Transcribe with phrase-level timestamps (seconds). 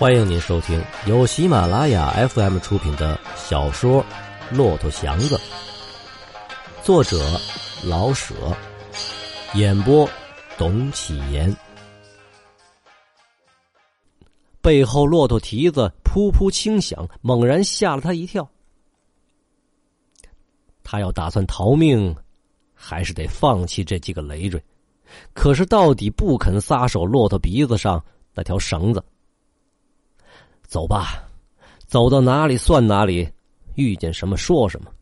[0.00, 4.02] 欢迎您收听由喜马拉雅 FM 出品的小说
[4.56, 5.36] 《骆驼祥子》，
[6.82, 7.18] 作者
[7.84, 8.34] 老舍，
[9.52, 10.08] 演播
[10.56, 11.54] 董启言。
[14.62, 18.50] 背后骆驼蹄子噗噗轻响，猛然吓了他一跳。
[20.82, 22.16] 他要打算逃命，
[22.72, 24.64] 还是得放弃这几个累赘？
[25.34, 29.04] 可是到底不肯撒手骆驼鼻子上那条绳子。
[30.70, 31.28] 走吧，
[31.88, 33.28] 走到哪里算哪里，
[33.74, 34.92] 遇见什么说什么。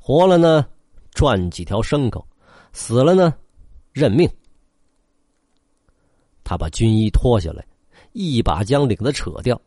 [0.00, 0.66] 活了呢，
[1.12, 2.20] 赚几条牲口；
[2.72, 3.32] 死了呢，
[3.92, 4.28] 认命。
[6.42, 7.64] 他把军衣脱下来，
[8.14, 9.58] 一把将领子扯掉。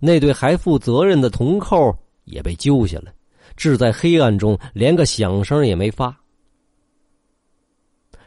[0.00, 1.94] 那对还负责任的铜扣
[2.24, 3.12] 也被揪下来，
[3.54, 6.18] 置在黑暗中，连个响声也没发。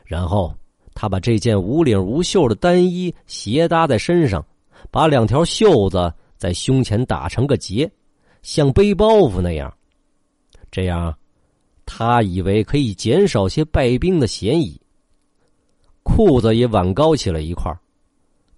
[0.05, 0.53] 然后
[0.93, 4.45] 他把这件无领无袖的单衣斜搭在身上。
[4.91, 7.91] 把两条袖子在胸前打成个结，
[8.41, 9.73] 像背包袱那样。
[10.71, 11.17] 这样，
[11.85, 14.79] 他以为可以减少些败兵的嫌疑。
[16.03, 17.71] 裤子也挽高起了一块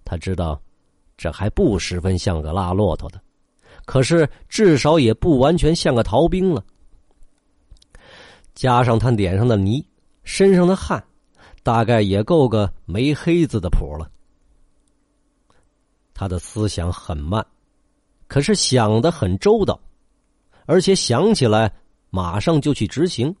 [0.04, 0.60] 他知道，
[1.16, 3.20] 这还不十分像个拉骆驼的，
[3.84, 6.64] 可是至少也不完全像个逃兵了。
[8.54, 9.84] 加上他脸上的泥，
[10.24, 11.02] 身上的汗，
[11.62, 14.10] 大概也够个没黑子的谱了。
[16.14, 17.44] 他的思想很慢，
[18.28, 19.78] 可是想的很周到，
[20.66, 21.72] 而且想起来
[22.10, 23.34] 马上就去执行。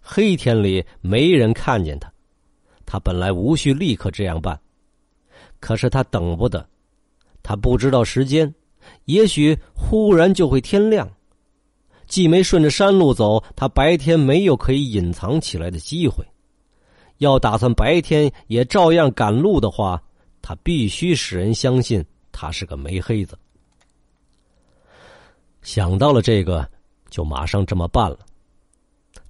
[0.00, 2.10] 黑天里没人看见他，
[2.86, 4.58] 他本来无需立刻这样办，
[5.60, 6.66] 可是他等不得，
[7.42, 8.52] 他不知道时间，
[9.04, 11.08] 也许忽然就会天亮。
[12.06, 16.24] 既没顺着山路走，他白天没有可以隐藏起来的机会。
[17.18, 20.02] 要打算白天也照样赶路的话。
[20.48, 23.38] 他必须使人相信他是个煤黑子。
[25.60, 26.66] 想到了这个，
[27.10, 28.20] 就马上这么办了。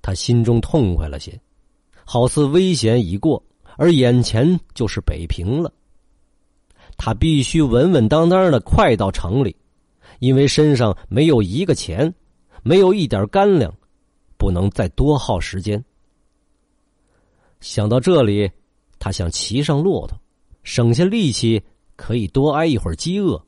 [0.00, 1.36] 他心中痛快了些，
[2.04, 3.42] 好似危险已过，
[3.76, 5.72] 而眼前就是北平了。
[6.96, 9.56] 他必须稳稳当当的快到城里，
[10.20, 12.14] 因为身上没有一个钱，
[12.62, 13.74] 没有一点干粮，
[14.36, 15.84] 不能再多耗时间。
[17.58, 18.48] 想到这里，
[19.00, 20.16] 他想骑上骆驼。
[20.68, 21.64] 省下力气，
[21.96, 23.42] 可以多挨一会儿饥饿。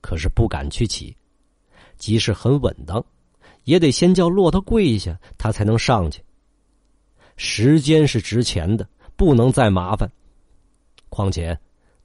[0.00, 1.16] 可是不敢去骑，
[1.96, 3.02] 即使很稳当，
[3.62, 6.20] 也得先叫骆驼跪下，他才能上去。
[7.36, 8.84] 时间是值钱的，
[9.14, 10.10] 不能再麻烦。
[11.10, 11.56] 况且，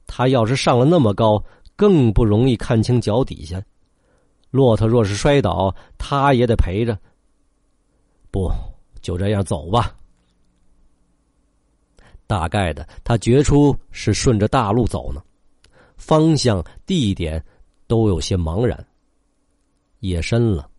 [0.06, 3.60] 他要是上了那么高，更不容易看清脚底下。
[4.52, 6.96] 骆驼若是摔倒，他也得陪着。
[8.30, 8.48] 不，
[9.02, 9.96] 就这样走吧。
[12.30, 15.20] 大概的，他觉出是顺着大路走呢，
[15.96, 17.44] 方向、地点
[17.88, 18.86] 都有些茫然。
[19.98, 20.70] 夜深了，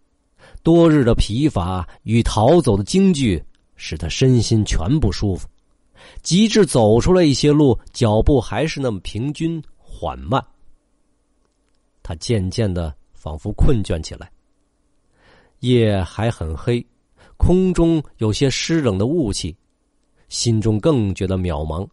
[0.63, 3.44] 多日的疲乏与逃走的惊惧
[3.75, 5.45] 使他身心全不舒服。
[6.23, 10.41] 极致走出来一些路，脚步还是那么平均缓慢。
[12.01, 14.31] 他渐渐的仿佛困倦起来。
[15.59, 16.81] 夜还很黑，
[17.35, 19.53] 空中有些湿冷的雾气。
[20.31, 21.86] 心中更觉得渺茫。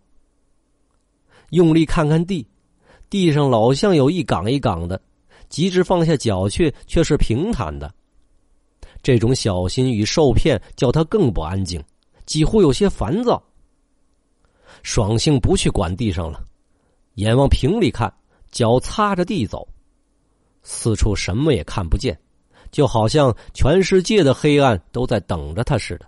[1.51, 2.47] 用力看看地，
[3.11, 4.99] 地上老像有一岗一岗的，
[5.49, 7.93] 即使放下脚去，却是平坦的。
[9.03, 11.83] 这种小心与受骗，叫他更不安静，
[12.27, 13.43] 几乎有些烦躁。
[14.85, 16.45] 爽性不去管地上了，
[17.15, 18.13] 眼往平里看，
[18.53, 19.67] 脚擦着地走，
[20.63, 22.17] 四处什么也看不见，
[22.71, 26.07] 就好像全世界的黑暗都在等着他似的。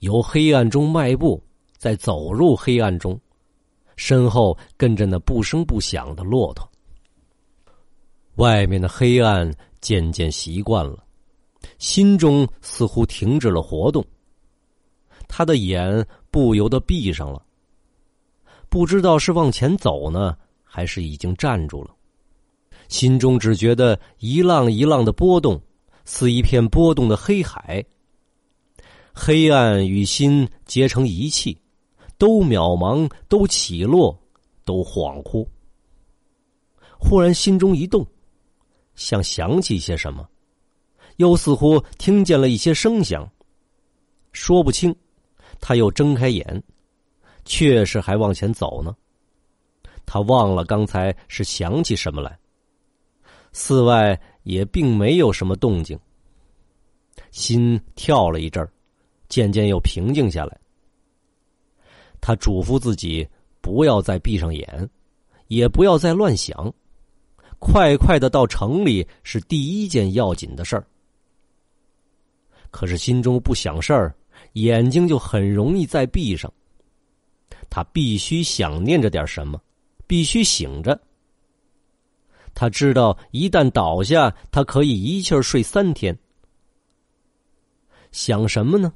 [0.00, 1.42] 由黑暗中迈步，
[1.76, 3.18] 再走入黑暗中，
[3.96, 6.68] 身后跟着那不声不响的骆驼。
[8.36, 11.02] 外面的黑暗渐渐习惯了，
[11.78, 14.04] 心中似乎停止了活动。
[15.26, 17.42] 他的眼不由得闭上了，
[18.68, 21.90] 不知道是往前走呢，还是已经站住了。
[22.88, 25.60] 心中只觉得一浪一浪的波动，
[26.04, 27.84] 似一片波动的黑海。
[29.18, 31.58] 黑暗与心结成一气，
[32.18, 34.16] 都渺茫，都起落，
[34.62, 35.48] 都恍惚。
[36.98, 38.06] 忽然心中一动，
[38.94, 40.28] 像想起些什么，
[41.16, 43.26] 又似乎听见了一些声响。
[44.32, 44.94] 说不清，
[45.62, 46.62] 他又睁开眼，
[47.46, 48.94] 确实还往前走呢。
[50.04, 52.38] 他忘了刚才是想起什么来。
[53.52, 55.98] 寺外也并没有什么动静，
[57.30, 58.70] 心跳了一阵儿。
[59.28, 60.58] 渐渐又平静下来。
[62.20, 63.26] 他嘱咐自己
[63.60, 64.88] 不要再闭上眼，
[65.48, 66.72] 也不要再乱想，
[67.58, 70.86] 快快的到城里是第一件要紧的事儿。
[72.70, 74.14] 可是心中不想事儿，
[74.54, 76.52] 眼睛就很容易再闭上。
[77.70, 79.60] 他必须想念着点什么，
[80.06, 81.00] 必须醒着。
[82.54, 86.16] 他知道，一旦倒下，他可以一气儿睡三天。
[88.12, 88.92] 想什么呢？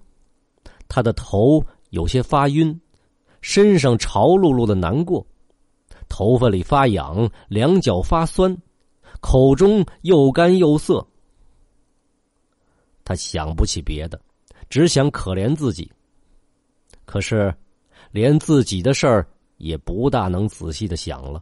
[0.90, 2.78] 他的头有些发晕，
[3.40, 5.24] 身上潮漉漉的难过，
[6.08, 8.54] 头发里发痒，两脚发酸，
[9.20, 11.06] 口中又干又涩。
[13.04, 14.20] 他想不起别的，
[14.68, 15.88] 只想可怜自己。
[17.04, 17.54] 可是，
[18.10, 19.24] 连自己的事儿
[19.58, 21.40] 也不大能仔细的想了。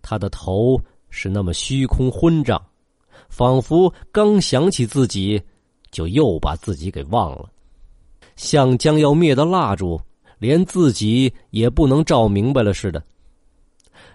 [0.00, 0.80] 他的头
[1.10, 2.64] 是那么虚空昏胀，
[3.28, 5.42] 仿佛刚想起自己，
[5.90, 7.50] 就又把自己给忘了，
[8.36, 10.00] 像将要灭的蜡烛，
[10.38, 13.02] 连自己也不能照明白了似的。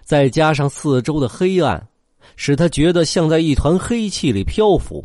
[0.02, 1.88] 再加上四周的黑暗，
[2.36, 5.04] 使他觉得像在一团黑气里漂浮。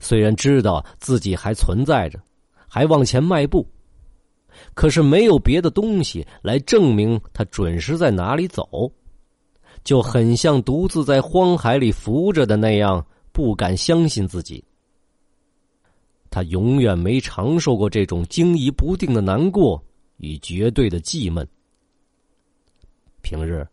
[0.00, 2.20] 虽然知道自己还存在着，
[2.68, 3.66] 还往前迈步，
[4.74, 8.90] 可是没有别的东西来证明他准是在哪里走。
[9.84, 14.62] 就很像独自在荒海里浮着的那样，不敢相信自己。
[16.30, 19.82] 他永远没尝受过这种惊疑不定的难过
[20.16, 21.46] 与绝对的寂闷。
[23.22, 23.66] 平日，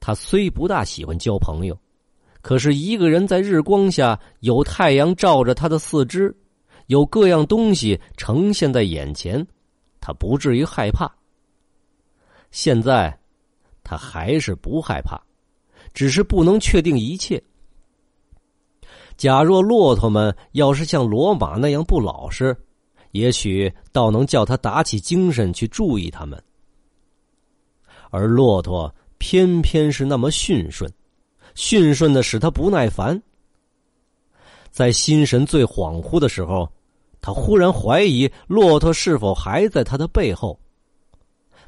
[0.00, 1.78] 他虽不大喜欢交朋友，
[2.40, 6.36] 可是一个人在日光下，有太阳照着他的四肢，
[6.86, 9.46] 有各样东西呈现在眼前，
[10.00, 11.10] 他不至于害怕。
[12.50, 13.18] 现在，
[13.82, 15.20] 他还是不害怕。
[15.94, 17.42] 只是不能确定一切。
[19.18, 22.56] 假若骆驼们要是像骡马那样不老实，
[23.10, 26.40] 也许倒能叫他打起精神去注意他们。
[28.10, 30.88] 而骆驼偏偏是那么驯顺，
[31.56, 33.20] 驯顺的使他不耐烦。
[34.70, 36.70] 在心神最恍惚的时候，
[37.20, 40.56] 他忽然怀疑骆驼是否还在他的背后。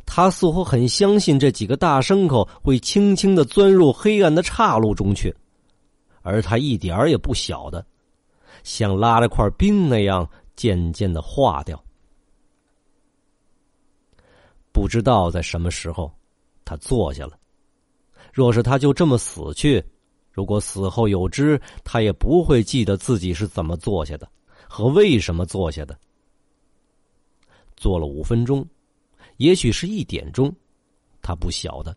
[0.07, 5.35] 他似乎很相信这几个大牲口会轻轻的钻入黑暗的岔路中去，
[6.23, 7.85] 而他一点儿也不晓得，
[8.63, 11.83] 像拉了块冰那样渐渐的化掉。
[14.73, 16.13] 不知道在什么时候，
[16.65, 17.39] 他坐下了。
[18.33, 19.85] 若是他就这么死去，
[20.31, 24.31] 如果死后有知，他也不会记得自己是怎么坐下的，
[24.69, 25.99] 和为什么坐下的。
[27.77, 28.67] 坐了五分钟。
[29.39, 30.55] 也许是一点钟，
[31.23, 31.97] 他不晓得，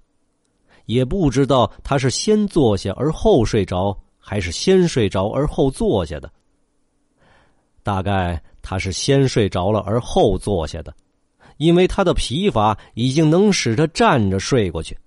[0.85, 6.31] 也不知道他是先坐下而后睡着，还是先睡着而后坐下的。
[7.83, 10.95] 大概他是先睡着了而后坐下的，
[11.57, 14.97] 因为他的疲乏已经能使他站着睡过去。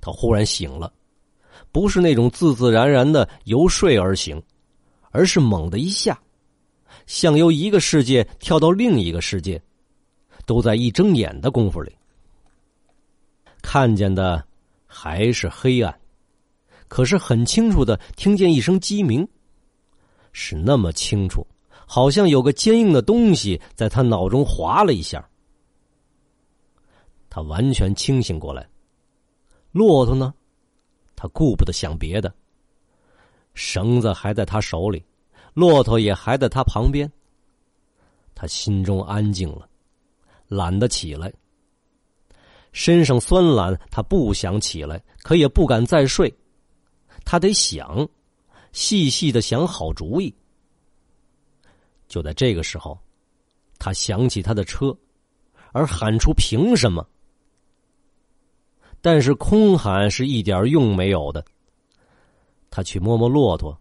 [0.00, 0.90] 他忽然醒了，
[1.70, 4.42] 不是那种自自然然的由睡而醒，
[5.10, 6.18] 而是猛的一下，
[7.06, 9.60] 像由一个世界跳到另一个世界。
[10.46, 11.90] 都在一睁眼的功夫里，
[13.62, 14.46] 看见的
[14.86, 15.98] 还是黑暗，
[16.88, 19.26] 可是很清楚的听见一声鸡鸣，
[20.32, 21.46] 是那么清楚，
[21.86, 25.28] 好像有个坚硬的东西在他脑中划了一下。
[27.30, 28.68] 他完全清醒过来，
[29.72, 30.32] 骆驼呢？
[31.16, 32.32] 他顾不得想别的，
[33.54, 35.04] 绳子还在他手里，
[35.52, 37.10] 骆驼也还在他旁边，
[38.34, 39.68] 他心中安静了。
[40.46, 41.32] 懒得起来，
[42.70, 46.32] 身上酸懒，他不想起来，可也不敢再睡，
[47.24, 48.08] 他得想，
[48.72, 50.34] 细细的想好主意。
[52.06, 52.98] 就在这个时候，
[53.78, 54.96] 他想起他的车，
[55.72, 57.06] 而喊出“凭什么”，
[59.00, 61.44] 但是空喊是一点用没有的。
[62.70, 63.76] 他去摸摸骆驼，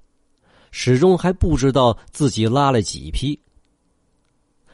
[0.71, 3.39] 始终还不知道自己拉了几匹，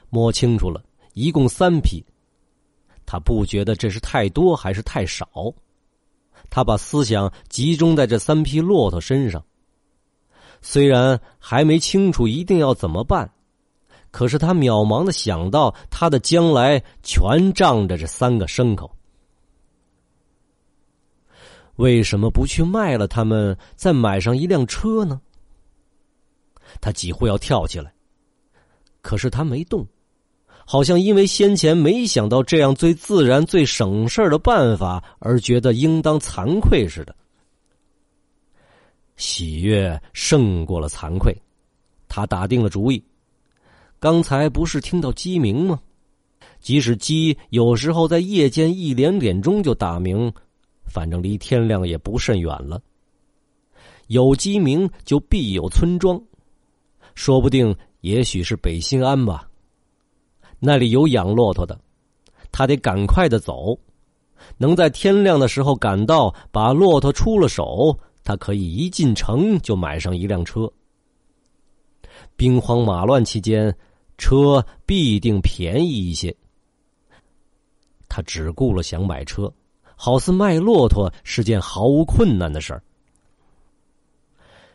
[0.10, 0.84] 摸清楚了。
[1.14, 2.06] 一共三匹，
[3.06, 5.28] 他不觉得这是太多还是太少。
[6.50, 9.44] 他把思想集中在这三匹骆驼身上。
[10.62, 13.32] 虽然还没清楚一定要怎么办，
[14.12, 18.92] 可是他渺茫的想到，他的将来全仗着这三个牲口。
[21.78, 25.22] 为什么不去卖了他们，再买上一辆车呢？
[26.82, 27.94] 他几乎要跳起来，
[29.02, 29.88] 可是他没动。
[30.72, 37.16] 好像因为先前没想到这样最自然、最省事的办法，而觉得应当惭愧似的。
[39.18, 41.36] 喜悦胜过了惭愧，
[42.08, 43.04] 他打定了主意。
[44.00, 45.80] 刚才不是听到鸡鸣吗？
[46.60, 50.32] 即使鸡有时候在夜间一两点钟就打鸣，
[50.86, 52.80] 反正离天亮也不甚远了。
[54.06, 56.22] 有鸡鸣就必有村庄，
[57.16, 59.49] 说不定也许是北新安吧。
[60.60, 61.80] 那里有养骆驼的，
[62.52, 63.78] 他得赶快的走，
[64.58, 70.72] 能在天亮的时候赶到，把骆驼出了手，他可以一进城就买上一辆车。
[72.36, 73.76] 兵荒马乱期间，
[74.18, 76.36] 车必定便宜一些。
[78.10, 79.52] 他只顾了想买车，
[79.96, 82.84] 好似卖骆驼是件毫无困难的事儿。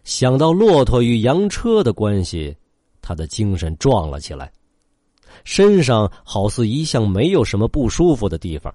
[0.04, 2.56] 想到骆驼与洋车的关系，
[3.02, 4.52] 他的精神壮了起来，
[5.42, 8.72] 身上好似一向没有什么不舒服的地方。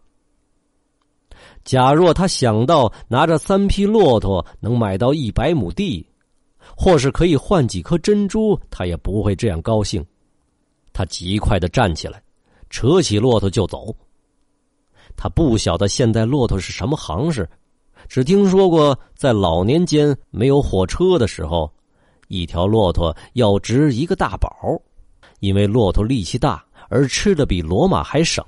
[1.63, 6.05] 假若他想到拿着三匹骆驼能买到一百亩地，
[6.75, 10.05] 或是可以换几颗珍珠，他也不会这样高兴。
[10.93, 12.21] 他极快的站起来，
[12.69, 13.95] 扯起骆驼就走。
[15.15, 17.49] 他不晓得现在骆驼是什么行市，
[18.07, 21.71] 只听说过在老年间没有火车的时候，
[22.27, 24.49] 一条骆驼要值一个大宝，
[25.39, 28.45] 因为骆驼力气大而吃的比骡马还省。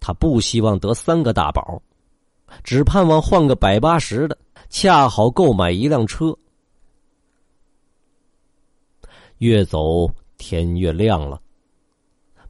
[0.00, 1.82] 他不希望得三个大宝，
[2.62, 4.38] 只盼望换个百八十的，
[4.68, 6.36] 恰好购买一辆车。
[9.38, 11.40] 越走天越亮了，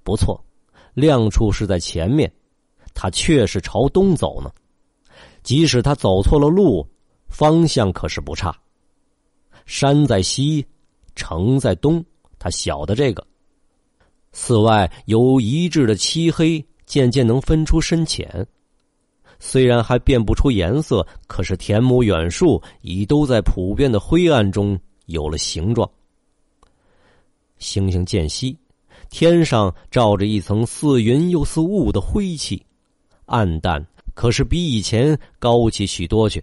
[0.02, 0.43] 不错，
[0.95, 2.33] 亮处是在前面。
[2.95, 4.50] 他却是朝东走呢，
[5.45, 6.85] 即使他走错了路，
[7.28, 8.52] 方向可是不差。
[9.67, 10.67] 山在西，
[11.14, 12.05] 城在东，
[12.38, 13.26] 他晓得这个。
[14.33, 18.47] 寺外由一致的漆黑，渐渐能分出深浅。
[19.40, 25.88] 虽然还辨不出颜色，可是田亩远树已都在普遍的灰暗中有了形状。
[27.59, 28.57] 星星渐稀，
[29.11, 32.64] 天上罩着一层似云又似雾的灰气。
[33.26, 36.42] 暗淡，可是比以前高起许多去。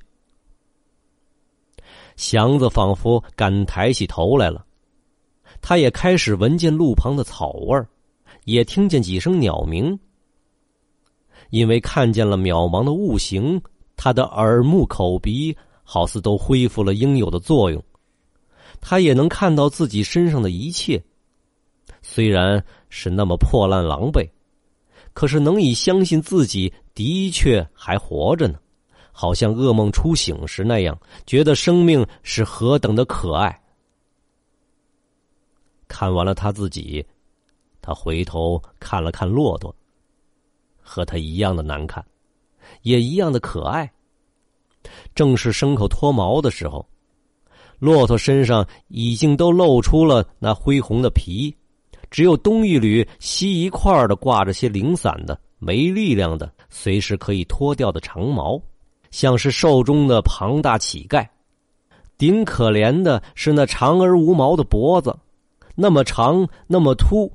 [2.15, 4.64] 祥子仿佛敢抬起头来了，
[5.61, 7.87] 他也开始闻见路旁的草味儿，
[8.45, 9.97] 也听见几声鸟鸣。
[11.49, 13.61] 因为看见了渺茫的物形，
[13.95, 17.83] 他的耳目口鼻好似都恢复了应有的作用。
[18.81, 21.01] 他也能看到自己身上的一切，
[22.01, 24.27] 虽然是那么破烂狼狈。
[25.13, 28.59] 可是能以相信自己的确还活着呢，
[29.13, 33.61] 好像噩梦初醒时那样，觉得生命是何等的可爱。
[35.87, 37.05] 看完了他自己，
[37.81, 39.73] 他回头看了看骆驼，
[40.81, 42.03] 和他一样的难看，
[42.81, 43.91] 也一样的可爱。
[45.13, 46.85] 正是牲口脱毛的时候，
[47.79, 51.55] 骆驼身上已经都露出了那恢红的皮。
[52.11, 58.61] 只有东一缕西一块的挂着些零散的、没力量的、随时可以脱掉的长毛，
[59.11, 61.27] 像是兽中的庞大乞丐。
[62.17, 65.13] 顶可怜的是那长而无毛的脖子，
[65.75, 67.31] 那么长，那么秃，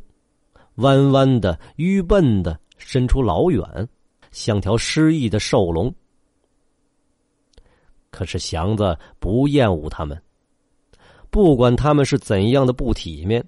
[0.77, 3.89] 弯弯的、愚笨的，伸出老远，
[4.33, 5.95] 像条失意的兽龙。
[8.11, 10.21] 可是祥子不厌恶他们，
[11.31, 13.45] 不管他们是怎样的不体面。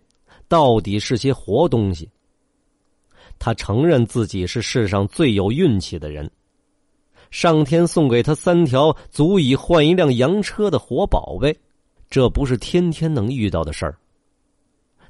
[0.49, 2.11] 到底是些活东西。
[3.39, 6.31] 他承认自己是世上最有运气的人，
[7.31, 11.59] 上天送给他三条足以换一辆洋车的活宝贝，
[12.11, 13.99] 这不是天天能遇到的事儿。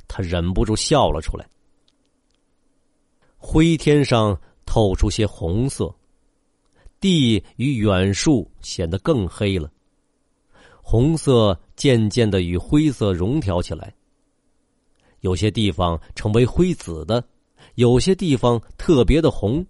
[0.08, 1.48] 他忍不住笑了出来。
[3.36, 5.94] 灰天上透出些红色，
[7.00, 9.70] 地与远树显得更黑了，
[10.80, 13.92] 红色渐渐的与灰色融调起来。
[15.20, 17.24] 有些地方成为灰紫的，
[17.74, 19.64] 有些地方特别的红，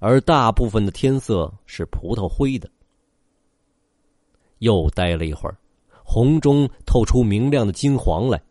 [0.00, 2.70] 而大部分的天色是葡萄灰的。
[4.58, 5.58] 又待了一会儿，
[6.02, 8.42] 红中透出明亮的金黄来，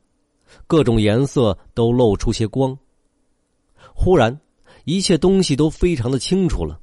[0.68, 2.78] 各种颜色都露出些光。
[3.94, 4.40] 忽然，
[4.86, 6.80] 一切东西都非常的清楚了，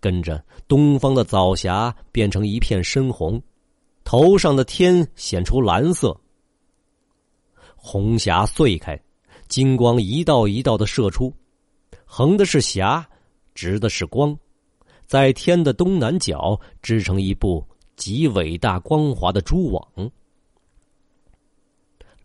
[0.00, 3.42] 跟着东方的早霞变成一片深红，
[4.04, 6.18] 头上的天显出蓝色。
[7.76, 9.00] 红霞碎开，
[9.48, 11.32] 金光一道一道的射出，
[12.04, 13.06] 横的是霞，
[13.54, 14.36] 直的是光，
[15.06, 17.62] 在天的东南角织成一部
[17.96, 20.10] 极伟大光滑的蛛网。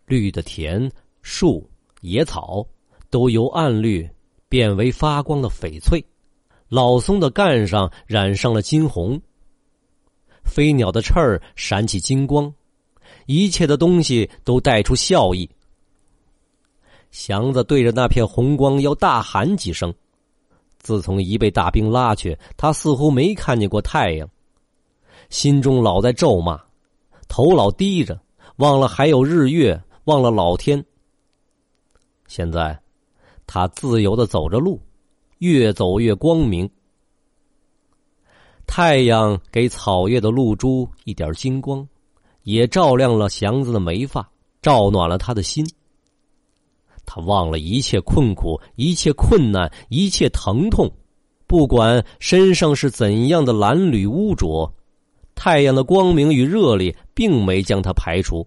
[0.08, 0.90] 绿的田、
[1.22, 1.68] 树、
[2.00, 2.66] 野草
[3.10, 4.08] 都由暗绿
[4.48, 6.04] 变为发光的翡翠，
[6.68, 9.20] 老松的干上染上了金红，
[10.42, 12.52] 飞鸟的翅儿闪起金光。
[13.26, 15.48] 一切的东西都带出笑意。
[17.10, 19.92] 祥子对着那片红光要大喊几声。
[20.78, 24.28] 自从一被大兵拉去，他似乎没看见过太阳，
[25.28, 26.58] 心中老在咒骂，
[27.28, 28.18] 头老低着，
[28.56, 30.82] 忘了还有日月，忘了老天。
[32.28, 32.80] 现在，
[33.46, 34.80] 他自由的走着路，
[35.36, 36.66] 越走越光明。
[38.66, 41.86] 太阳给草叶的露珠一点金光，
[42.44, 44.26] 也照亮了祥子的眉发，
[44.62, 45.68] 照暖了他的心。
[47.04, 50.90] 他忘了一切困苦，一切困难，一切疼痛，
[51.46, 54.72] 不管身上是怎样的褴褛污浊，
[55.34, 58.46] 太阳的光明与热力并没将他排除。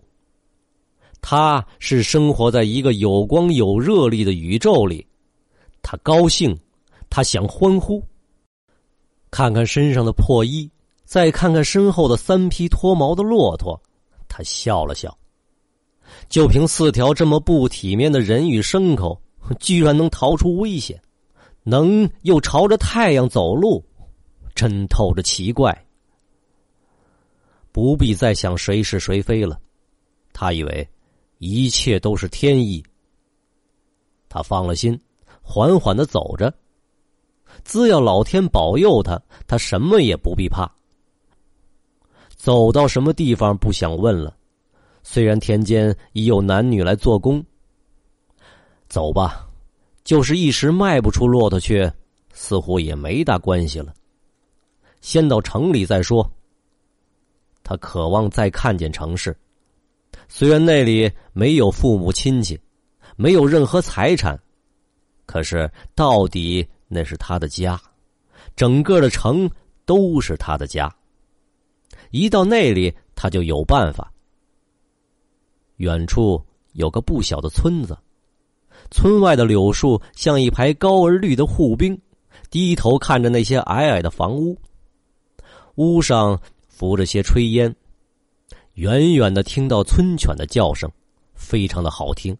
[1.21, 5.05] 他是生活在一个有光有热力的宇宙里，
[5.81, 6.57] 他高兴，
[7.09, 8.03] 他想欢呼。
[9.29, 10.69] 看看身上的破衣，
[11.05, 13.81] 再看看身后的三匹脱毛的骆驼，
[14.27, 15.15] 他笑了笑。
[16.27, 19.21] 就凭四条这么不体面的人与牲口，
[19.59, 21.01] 居然能逃出危险，
[21.63, 23.81] 能又朝着太阳走路，
[24.53, 25.85] 真透着奇怪。
[27.71, 29.57] 不必再想谁是谁非了，
[30.33, 30.85] 他以为。
[31.41, 32.83] 一切都是天意。
[34.29, 34.97] 他放了心，
[35.41, 36.53] 缓缓的走着。
[37.63, 40.71] 只要老天保佑他，他什么也不必怕。
[42.35, 44.37] 走到什么地方不想问了。
[45.01, 47.43] 虽然田间已有男女来做工，
[48.87, 49.49] 走吧，
[50.03, 51.91] 就是一时卖不出骆驼去，
[52.33, 53.91] 似乎也没大关系了。
[55.01, 56.31] 先到城里再说。
[57.63, 59.35] 他渴望再看见城市。
[60.33, 62.57] 虽然那里没有父母亲戚，
[63.17, 64.41] 没有任何财产，
[65.25, 67.77] 可是到底那是他的家，
[68.55, 69.47] 整个的城
[69.85, 70.89] 都是他的家。
[72.11, 74.09] 一到那里，他就有办法。
[75.75, 77.95] 远处有个不小的村子，
[78.89, 81.99] 村外的柳树像一排高而绿的护兵，
[82.49, 84.57] 低头看着那些矮矮的房屋，
[85.75, 86.39] 屋上
[86.69, 87.75] 浮着些炊烟。
[88.81, 90.91] 远远的听到村犬的叫声，
[91.35, 92.35] 非常的好听。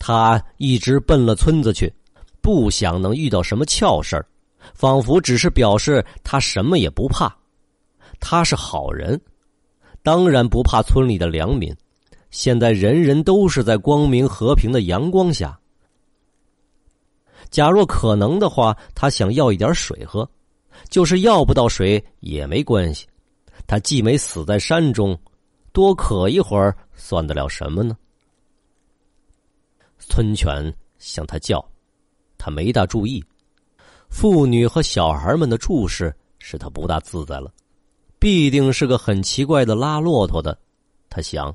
[0.00, 1.94] 他一直奔了村子去，
[2.40, 4.20] 不想能遇到什么俏事，
[4.74, 7.32] 仿佛只是表示他什么也不怕。
[8.18, 9.20] 他是好人，
[10.02, 11.72] 当然不怕村里的良民。
[12.32, 15.56] 现在人人都是在光明和平的阳光下。
[17.48, 20.28] 假若可能的话，他想要一点水喝，
[20.90, 23.06] 就是要不到水也没关系。
[23.68, 25.16] 他既没死在山中。
[25.74, 27.96] 多渴一会儿，算得了什么呢？
[29.98, 31.62] 村犬向他叫，
[32.38, 33.22] 他没大注意。
[34.08, 37.52] 妇女和小孩们的注视使他不大自在了。
[38.20, 40.56] 必定是个很奇怪的拉骆驼的，
[41.10, 41.52] 他想。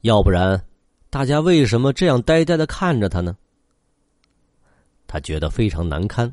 [0.00, 0.64] 要不然，
[1.10, 3.36] 大家为什么这样呆呆的看着他呢？
[5.06, 6.32] 他觉得非常难堪。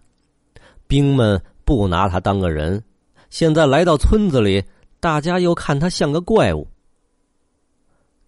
[0.88, 2.82] 兵们不拿他当个人，
[3.30, 4.64] 现在来到村子里，
[5.02, 6.66] 大家又看他像个怪物。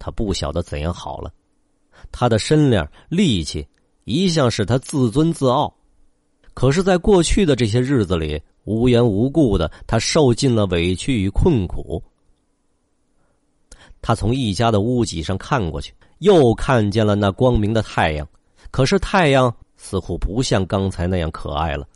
[0.04, 1.32] 他不晓得怎样好了，
[2.10, 3.64] 他的身量、力气
[4.02, 5.72] 一向是他自尊自傲，
[6.54, 12.02] 可是，在过去的这些日子里，无缘无故的，他受尽了委屈与困苦。
[14.00, 18.26] 他从一家的屋脊上看过去，又看见了那光明的太阳，
[18.72, 21.86] 可是太阳似乎不像刚才那样可爱了。